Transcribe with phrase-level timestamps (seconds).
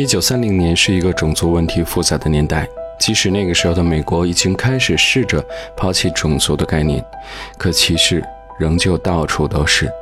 [0.00, 2.66] 一九三零年是一个种族问题复杂的年代，
[2.98, 5.44] 即使那个时候的美国已经开始试着
[5.76, 7.04] 抛弃种族的概念，
[7.58, 8.24] 可歧视
[8.58, 9.92] 仍旧到处都是。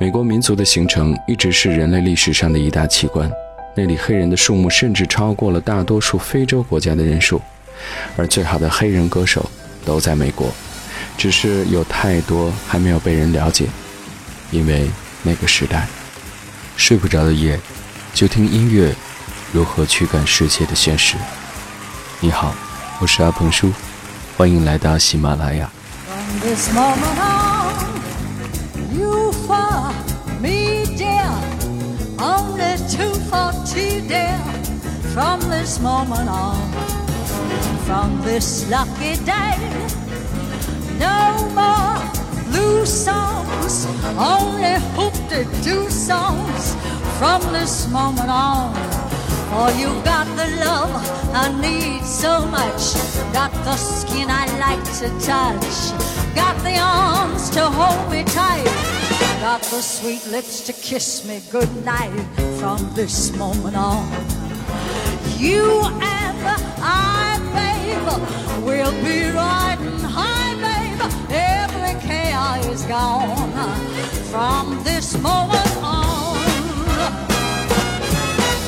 [0.00, 3.30] 美国民族的形成一直是人类历史上的一大奇观，
[3.74, 7.38] 那里黑人的数目甚至超过了大多数非洲国家的人数，
[8.16, 9.44] 而最好的黑人歌手
[9.84, 10.50] 都在美国，
[11.18, 13.66] 只是有太多还没有被人了解，
[14.50, 14.86] 因为
[15.22, 15.86] 那个时代，
[16.74, 17.60] 睡不着的夜，
[18.14, 18.94] 就听音乐，
[19.52, 21.16] 如何驱赶世界的现实。
[22.20, 22.52] 你好，
[23.00, 23.72] 我是阿鹏叔，
[24.36, 25.70] 欢迎来到喜马拉雅。
[35.16, 36.60] from this moment on,
[37.86, 39.56] from this lucky day.
[40.98, 41.96] No more
[42.50, 43.86] blues songs,
[44.18, 46.76] only hope to do songs
[47.18, 48.95] from this moment on.
[49.50, 50.90] For you've got the love
[51.32, 52.94] I need so much,
[53.32, 55.76] got the skin I like to touch,
[56.34, 58.64] got the arms to hold me tight,
[59.40, 62.12] got the sweet lips to kiss me goodnight
[62.58, 64.10] from this moment on.
[65.38, 66.38] You and
[66.82, 71.00] I, babe, will be riding high, babe.
[71.30, 73.52] Every chaos is gone
[74.30, 76.05] from this moment on.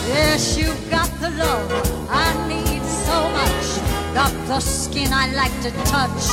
[0.09, 1.71] Yes, you've got the love
[2.09, 3.69] I need so much.
[4.15, 6.25] Got the skin I like to touch.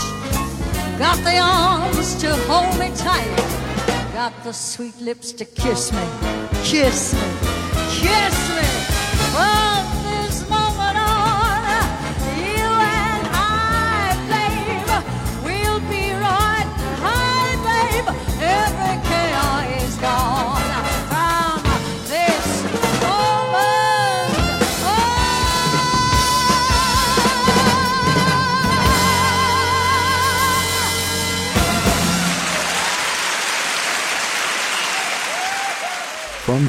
[0.98, 3.36] Got the arms to hold me tight.
[4.14, 6.06] Got the sweet lips to kiss me,
[6.64, 7.28] kiss me,
[8.00, 8.68] kiss me.
[9.36, 9.75] Oh,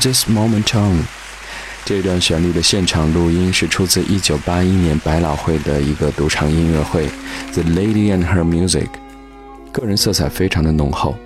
[0.06, 1.03] this moment on，
[1.84, 7.09] 这段旋律的现场录音是出自1981年百老汇的一个赌场音乐会
[7.53, 8.87] ，The Lady and Her Music，
[9.72, 11.17] 个人色彩非常的浓厚，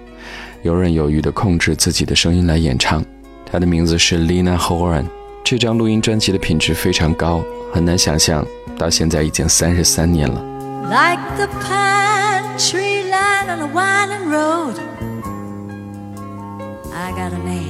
[0.63, 3.05] 游刃有余地控制自己的声音来演唱。
[3.45, 5.05] 她的名字是 Lena Horan。
[5.45, 8.47] 这张录音专辑的品质非常高，很难想象
[8.79, 10.43] 到现在已经三十三年了。
[10.85, 14.75] Like the pine tree line on a winding road,
[16.95, 17.70] I got a name.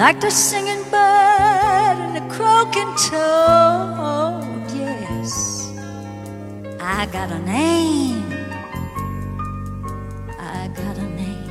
[0.00, 4.64] Like the singing bird and the croaking toad.
[4.74, 5.70] Yes,
[6.80, 8.32] I got a name.
[10.38, 11.50] I got a name,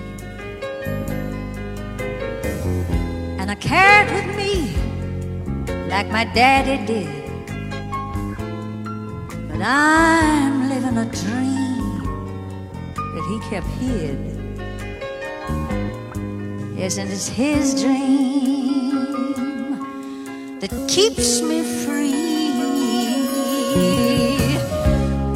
[3.39, 4.53] and I carry it with me
[5.87, 7.07] like my daddy did.
[9.47, 12.01] But I'm living a dream
[13.13, 14.28] that he kept hid.
[16.81, 18.91] And it's his dream
[20.59, 22.47] that keeps me free.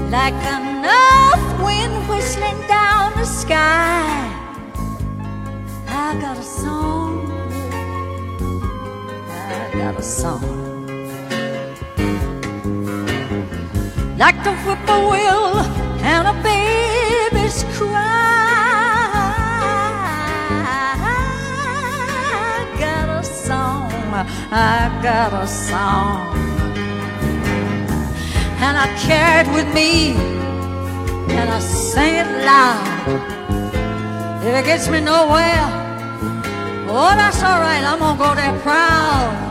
[0.10, 4.32] Like a north wind whistling down the sky.
[5.88, 7.30] I got a song.
[9.30, 10.88] I got a song.
[14.18, 15.60] Like the whippoorwill
[16.02, 16.93] and a baby's
[24.56, 26.38] I got a song.
[28.62, 30.14] And I carry it with me,
[31.34, 34.44] and I sing it loud.
[34.46, 35.66] If it gets me nowhere,
[36.88, 39.43] oh, that's all right, I'm gonna go there proud.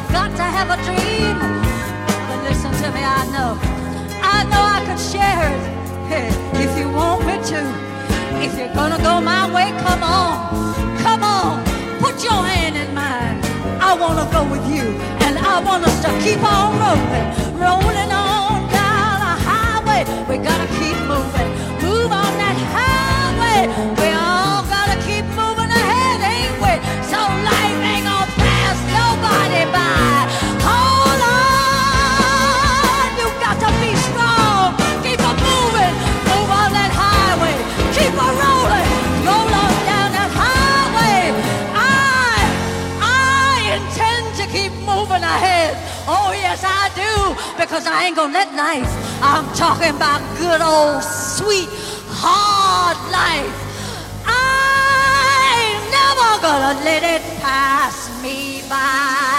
[0.00, 1.36] Have got to have a dream.
[2.28, 3.52] But listen to me, I know,
[4.22, 5.50] I know I could share
[6.18, 6.32] it
[6.64, 7.60] if you want me to.
[8.44, 11.64] If you're gonna go my way, come on, come on,
[12.00, 13.38] put your hand in mine.
[13.80, 14.86] I wanna go with you,
[15.24, 18.39] and I want us to keep on rolling, rolling on.
[20.28, 21.09] We gotta keep
[47.70, 48.90] because I ain't gonna let life.
[49.22, 51.68] I'm talking about good old sweet
[52.10, 53.54] hard life.
[54.26, 59.29] I ain't never gonna let it pass me by.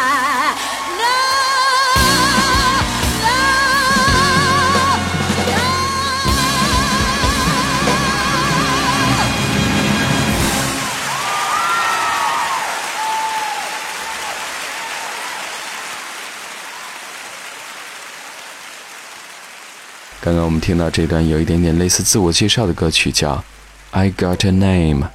[20.23, 23.37] 刚刚我们听到这段有一点点类似自我介绍的歌曲，叫
[23.89, 25.09] 《I Got a Name》。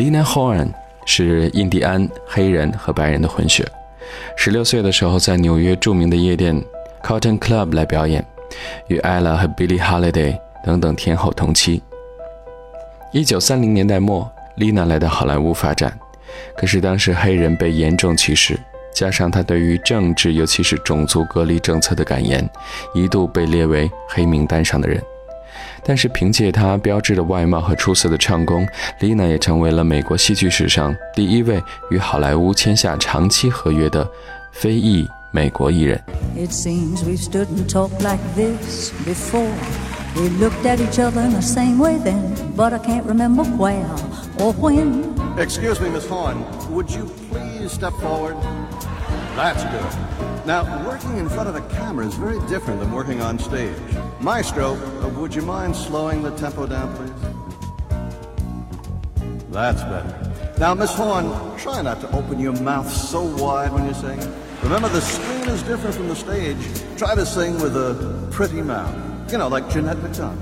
[0.00, 0.72] Lina Horn
[1.04, 3.70] 是印第安黑人和白人的混血，
[4.34, 6.64] 十六岁的时候在纽约著名的夜店
[7.02, 8.24] Cotton Club 来表演，
[8.86, 11.82] 与 Ella 和 Billie Holiday 等等天后同期。
[13.12, 15.98] 一九三零年代末，Lina 来到好莱坞发展，
[16.56, 18.58] 可是当时黑人被严重歧视，
[18.92, 22.48] 加上他对于政治，尤其是种族隔离政策的感言，
[22.94, 25.02] 一度被列为黑名单上的人。
[25.82, 28.66] 但是凭借他标志的外貌和出色的唱功，
[29.00, 34.06] 丽娜也成为了美国戏剧史上第一位与好莱坞签下长期合约的
[34.52, 35.98] 非裔美国艺人。
[36.36, 39.48] It seems we've stood and talked like this before.
[40.14, 43.86] We looked at each other in the same way then, but I can't remember where
[44.38, 45.04] or when.
[45.38, 46.36] Excuse me, Miss Horn.
[46.72, 48.34] Would you please step forward?
[49.40, 50.46] That's good.
[50.46, 53.74] Now, working in front of a camera is very different than working on stage.
[54.20, 57.10] Maestro, uh, would you mind slowing the tempo down, please?
[59.50, 60.54] That's better.
[60.58, 64.20] Now, Miss Horne, try not to open your mouth so wide when you sing.
[64.62, 66.58] Remember, the screen is different from the stage.
[66.98, 69.32] Try to sing with a pretty mouth.
[69.32, 70.38] You know, like Jeanette MacDonald.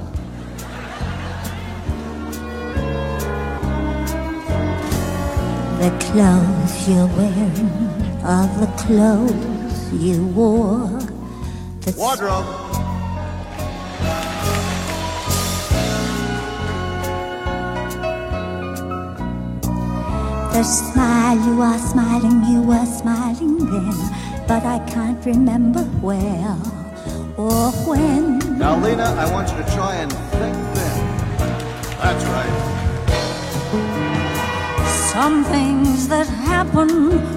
[5.78, 10.88] The clothes you're wearing are the clothes you wore.
[11.80, 12.46] The Wardrobe.
[20.52, 23.94] The smile you are smiling, you were smiling then,
[24.48, 26.56] but I can't remember where
[27.36, 28.58] or when.
[28.58, 31.38] Now, Lena, I want you to try and think then.
[32.00, 34.07] That's right.
[35.20, 36.88] Some things that happen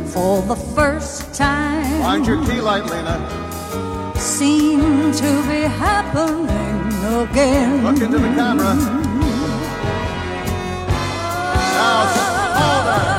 [0.05, 3.17] for the first time Find your key light, Lena.
[4.19, 6.93] seem to be happening
[7.23, 7.83] again.
[7.83, 8.75] Look into the camera.
[11.73, 12.05] Now,
[12.61, 13.15] hold her.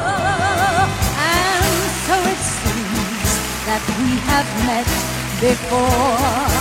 [1.35, 1.67] And
[2.07, 3.31] so it seems
[3.67, 4.89] that we have met
[5.43, 6.52] before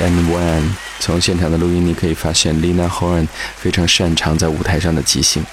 [0.00, 0.62] and When。
[0.98, 3.26] 从现场的录音，你可以发现 Lina Horn
[3.56, 5.44] 非常擅长在舞台上的即兴，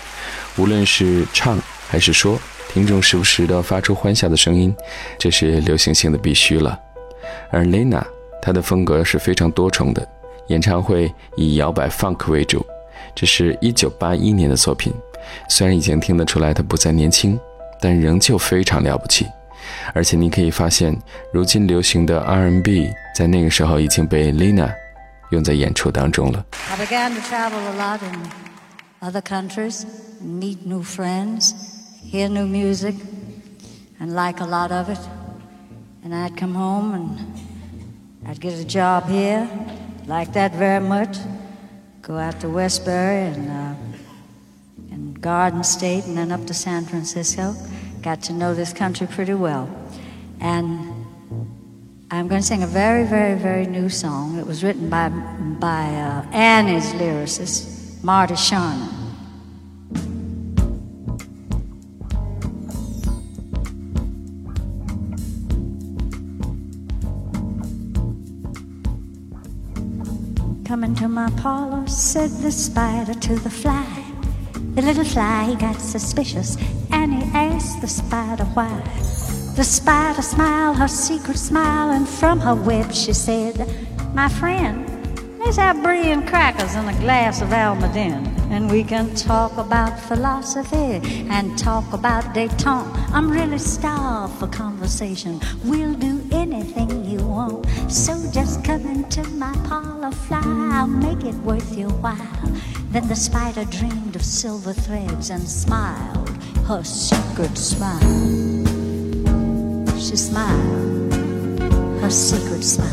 [0.57, 4.75] 无论是唱还是说，听众时不时的发出欢笑的声音，
[5.17, 6.77] 这是流行性的必须了。
[7.49, 8.03] 而 Lina
[8.41, 10.05] 她的风格是非常多重的，
[10.47, 12.65] 演唱会以摇摆 funk 为主，
[13.15, 14.93] 这是一九八一年的作品。
[15.49, 17.39] 虽然已经听得出来她不再年轻，
[17.79, 19.25] 但仍旧非常了不起。
[19.93, 20.97] 而且你可以发现，
[21.31, 24.73] 如今流行的 R&B 在那个时候已经被 Lena
[25.31, 26.45] 用在演出当中了。
[26.69, 28.29] I began to travel a lot in
[29.01, 29.85] other countries,
[30.21, 31.51] meet new friends,
[32.03, 32.95] hear new music,
[33.99, 34.99] and like a lot of it.
[36.03, 37.17] And I'd come home and
[38.25, 39.47] I'd get a job here,
[40.07, 41.17] like that very much.
[42.01, 47.53] Go out to Westbury and uh, and Garden State, and then up to San Francisco
[48.01, 49.69] got to know this country pretty well.
[50.39, 50.97] And
[52.09, 54.37] I'm going to sing a very, very, very new song.
[54.37, 58.93] It was written by, by uh, Annie's lyricist, Marty Charnin.
[70.65, 74.03] Coming to my parlor, said the spider to the fly.
[74.75, 76.55] The little fly got suspicious
[77.57, 78.75] asked the spider why.
[79.55, 83.55] The spider smiled her secret smile, and from her web she said,
[84.13, 84.77] My friend,
[85.39, 88.21] let's have brie and crackers and a glass of Almaden,
[88.51, 91.01] and we can talk about philosophy
[91.35, 92.93] and talk about detente.
[93.11, 95.41] I'm really starved for conversation.
[95.65, 97.65] We'll do anything you want.
[97.89, 100.43] So just come into my parlor, fly.
[100.75, 102.47] I'll make it worth your while.
[102.91, 106.16] Then the spider dreamed of silver threads and smiled
[106.67, 108.01] her secret smile.
[109.97, 111.13] She smiled
[112.01, 112.91] her secret smile.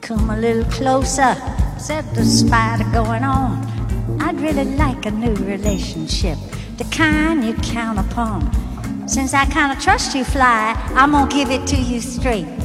[0.00, 1.34] Come a little closer,
[1.76, 3.66] said the spider going on.
[4.20, 6.38] I'd really like a new relationship,
[6.76, 8.48] the kind you count upon.
[9.08, 12.59] Since I kind of trust you, Fly, I'm gonna give it to you straight.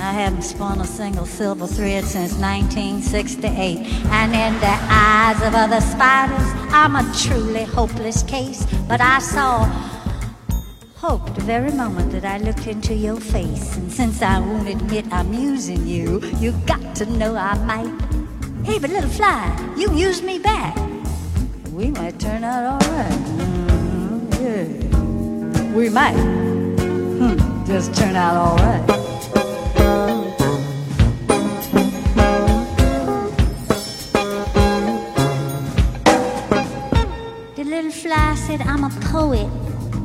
[0.00, 3.78] I haven't spun a single silver thread since 1968.
[4.06, 8.66] And in the eyes of other spiders, I'm a truly hopeless case.
[8.88, 9.64] But I saw
[10.96, 13.76] hope the very moment that I looked into your face.
[13.76, 18.00] And since I won't admit I'm using you, you got to know I might.
[18.64, 20.76] Hey, but little fly, you use me back.
[21.72, 23.18] We might turn out all right.
[23.36, 25.72] Mm, yeah.
[25.74, 26.16] We might.
[27.18, 29.09] Hmm, just turn out all right.
[38.50, 39.48] Said, I'm a poet,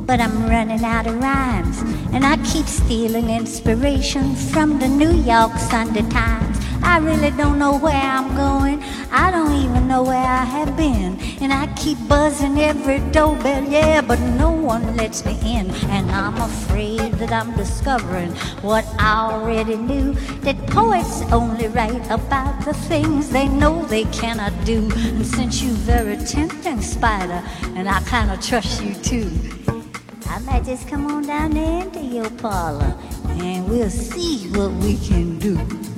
[0.06, 1.80] but I'm running out of rhymes.
[2.12, 6.56] And I keep stealing inspiration from the New York Sunday Times.
[6.80, 8.84] I really don't know where I'm going.
[9.10, 11.18] I don't even know where I have been.
[11.40, 15.68] And I keep buzzing every doorbell, yeah, but no one lets me in.
[15.96, 18.30] And I'm afraid that I'm discovering
[18.62, 24.52] what I already knew that poets only write about the things they know they cannot
[24.64, 24.90] do.
[24.96, 27.42] And since you're very tempting, Spider,
[27.76, 29.30] and I kind of trust you too,
[30.26, 32.96] I might just come on down into your parlor
[33.40, 35.95] and we'll see what we can do.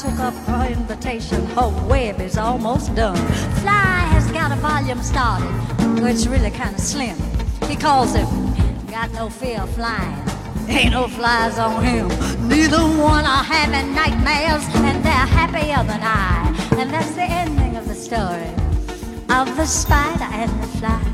[0.00, 3.16] Took up her invitation, her web is almost done.
[3.60, 5.52] Fly has got a volume started,
[6.06, 7.18] it's really kind of slim.
[7.68, 8.24] He calls it
[8.90, 10.16] "Got No Fear of Flying."
[10.68, 12.08] Ain't no flies on him.
[12.48, 16.48] Neither one are having nightmares, and they're happier than I.
[16.78, 18.50] And that's the ending of the story
[19.28, 21.09] of the spider and the fly.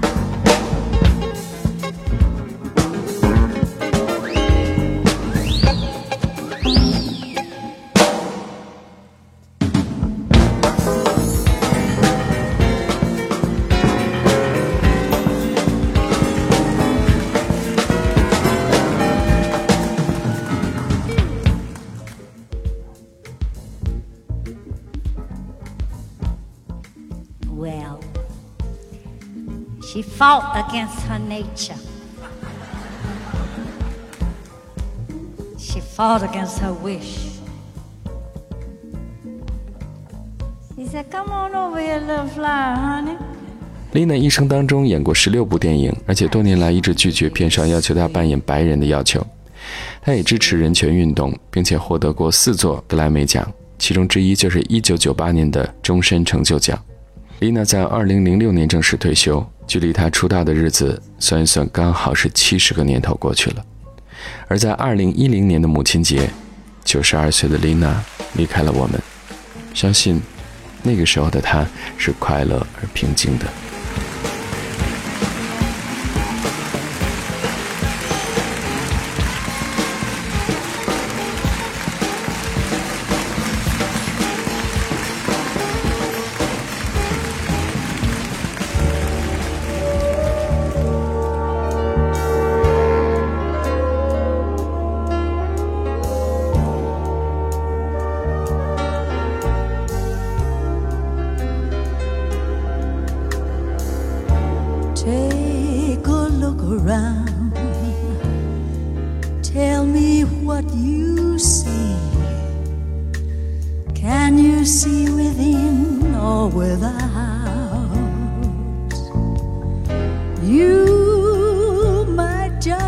[30.19, 31.77] Fought against her nature.
[35.59, 37.37] She fought against her wish.
[40.75, 43.17] She said, Come on over here, little fly, honey.
[43.93, 49.27] 丽娜一生当中演过十六部电影，而且多年来一直拒绝片商要求她扮演白人的要求。
[50.01, 56.79] 她也支持人权运动，并且获得过四座格莱美奖，其中之一就是1998年的终身成就奖。
[57.41, 63.65] 丽娜在二零零六年正式退休，距离她出道的日子算一算，刚好是七十个年头过去了。
[64.49, 66.31] 而在二零一零年的母亲节
[66.83, 68.03] 九十二岁的丽娜
[68.35, 68.99] 离开了我们。
[69.75, 70.19] 相信
[70.83, 71.67] 那个时候的她
[71.99, 73.45] 是快乐而平静的。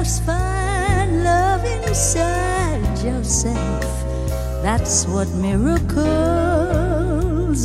[0.08, 3.84] Just find love inside yourself.
[4.62, 6.06] That's what miracles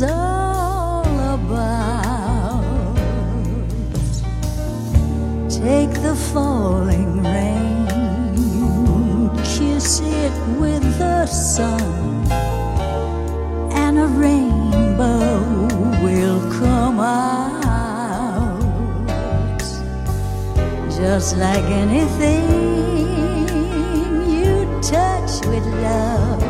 [0.02, 1.04] are
[1.36, 2.64] about.
[5.48, 7.86] Take the falling rain,
[9.42, 11.80] kiss it with the sun,
[13.72, 14.53] and a rainbow
[21.04, 22.48] Just like anything
[24.26, 26.40] you touch with love,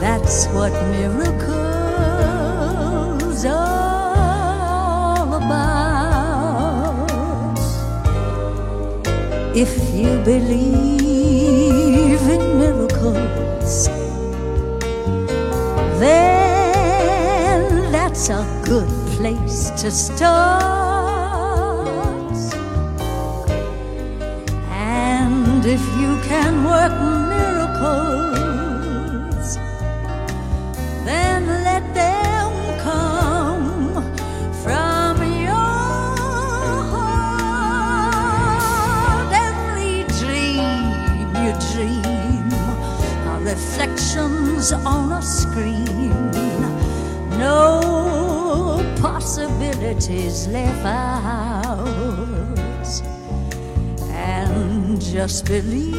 [0.00, 1.60] that's what miracles
[3.44, 7.04] are about.
[9.54, 13.88] If you believe in miracles,
[16.00, 18.88] then that's a good
[19.18, 20.95] place to start.
[25.68, 26.92] If you can work
[27.28, 28.38] miracles,
[31.04, 34.00] then let them come
[34.62, 37.72] from your heart.
[39.32, 42.46] Every dream you dream
[43.28, 46.30] are reflections on a screen.
[47.38, 47.64] No
[49.00, 51.65] possibilities left out.
[55.00, 55.96] Just believe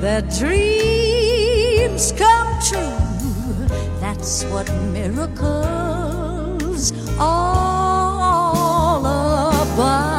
[0.00, 2.92] that dreams come true.
[4.00, 10.14] That's what miracles all about.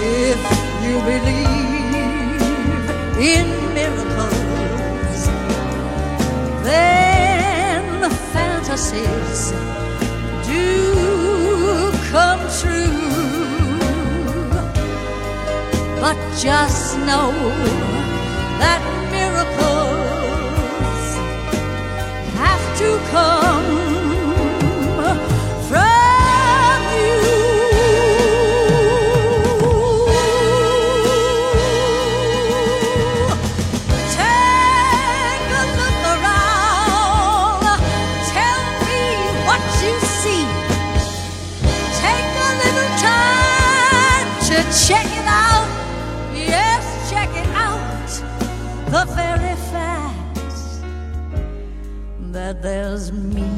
[0.00, 0.40] If
[0.84, 2.88] you believe
[3.18, 5.20] in miracles,
[6.62, 9.52] then fantasies
[10.54, 13.00] do come true.
[16.02, 17.32] But just know
[18.62, 18.80] that
[19.16, 21.06] miracles
[22.40, 23.83] have to come
[52.84, 53.48] there's me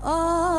[0.02, 0.49] all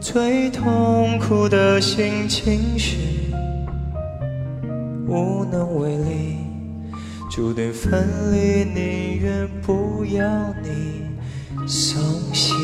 [0.00, 2.96] 最痛苦的心情是
[5.06, 6.36] 无能为力，
[7.30, 11.02] 注定分离，宁愿不要你
[11.66, 12.00] 送
[12.32, 12.54] 行。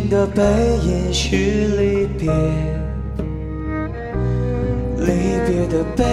[0.00, 0.42] 的背
[0.82, 2.32] 影是离别，
[4.98, 5.06] 离
[5.46, 6.04] 别的背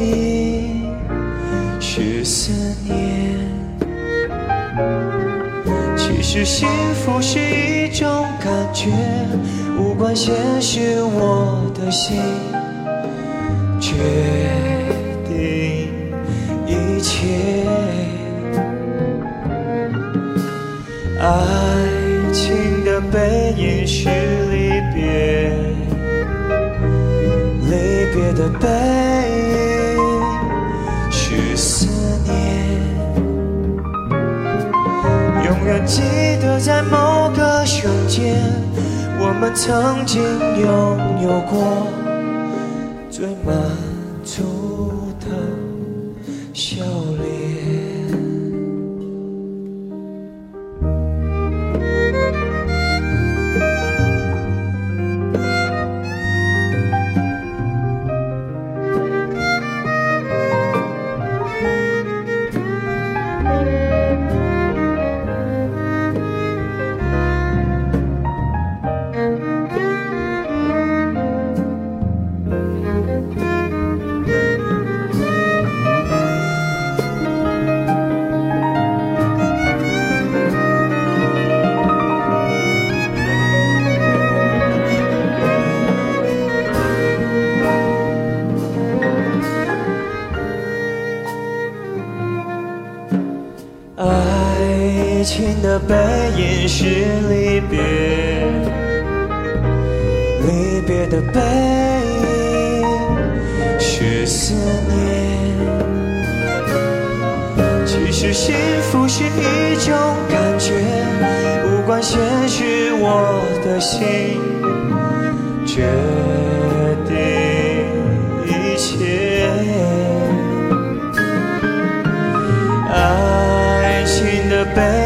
[0.00, 0.92] 影
[1.80, 2.52] 是思
[2.84, 2.94] 念。
[5.96, 8.90] 其实幸福是一种感觉，
[9.78, 12.16] 无关现实，我的心
[13.80, 13.92] 决
[15.28, 15.88] 定
[16.66, 17.28] 一切。
[21.20, 21.73] 爱
[35.86, 36.02] 记
[36.40, 38.36] 得在某个瞬间，
[39.18, 40.22] 我们曾经
[40.60, 42.03] 拥有过。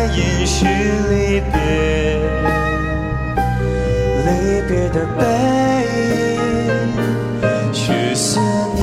[0.09, 0.65] 的背影是
[1.11, 1.55] 离别，
[4.25, 4.29] 离
[4.69, 5.21] 别的背
[5.97, 6.95] 影
[7.73, 8.41] 是思
[8.75, 8.83] 念。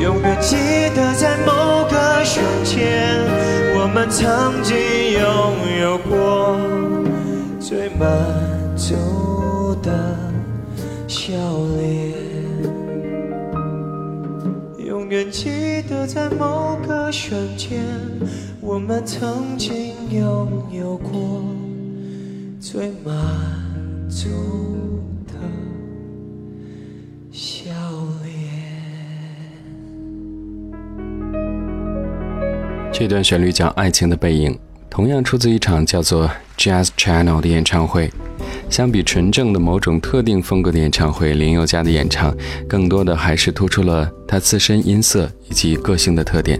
[0.00, 0.56] 永远记
[0.94, 2.78] 得在某个瞬间，
[3.76, 4.76] 我们曾经
[5.12, 5.20] 拥
[5.80, 6.58] 有过
[7.60, 8.08] 最满
[8.76, 9.90] 足的
[11.06, 11.32] 笑
[11.78, 12.09] 脸。
[15.10, 17.80] 远记得在某个瞬间，
[18.60, 21.44] 我们曾经拥有过
[22.60, 23.12] 最满
[24.08, 24.28] 足
[25.26, 25.32] 的
[27.32, 27.72] 笑
[28.22, 28.32] 脸。
[32.92, 34.52] 这段旋律叫《爱情的背影》，
[34.88, 38.12] 同样出自一场叫做 Jazz Channel 的演唱会。
[38.70, 42.34] 相比纯正的某种特定风格的演唱会，林宥嘉的演唱
[42.68, 46.58] 更多的还是突出了他自身音色以及个性的特点。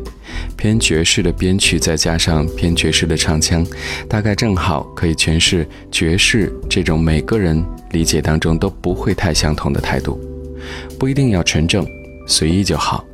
[0.56, 3.64] 偏爵士的编曲再加上偏爵士的唱腔，
[4.08, 10.20] 大概正好可以诠释爵士这种每个人理解当中都不会太相同的态度。
[10.98, 11.86] 不一定要纯正，
[12.26, 13.04] 随意就好。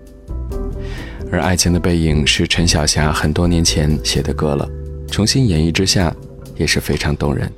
[1.31, 4.67] 而《爱情的背影》是陈小霞很多年前写的歌了，
[5.11, 6.15] 重新演绎之下
[6.57, 7.51] 也是非常动人。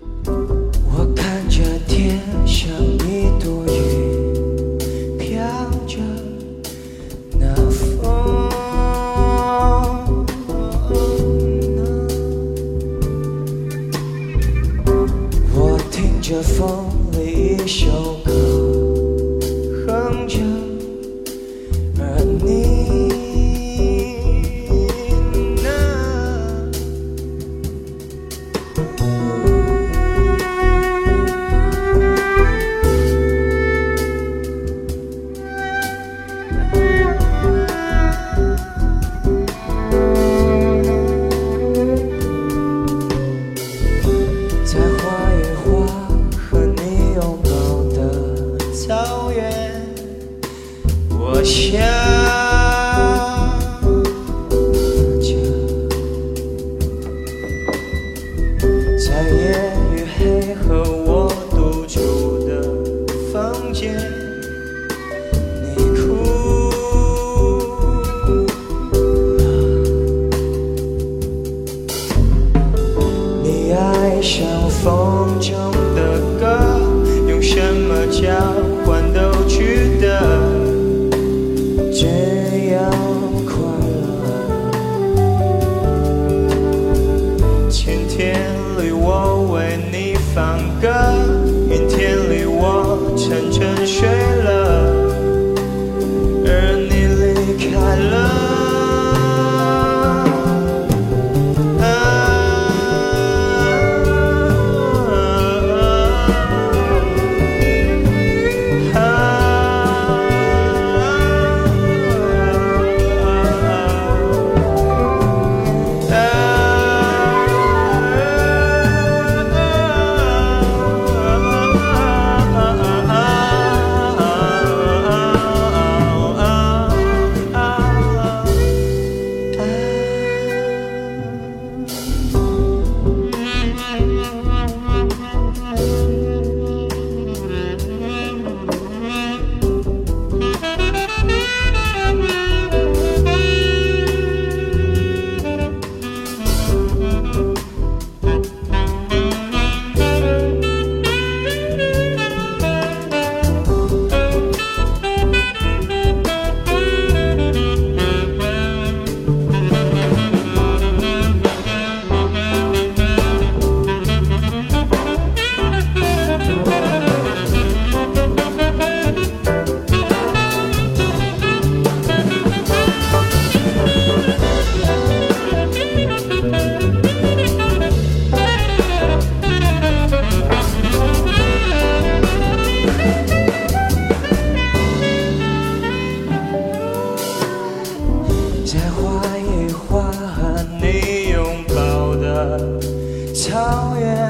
[193.48, 194.28] 超越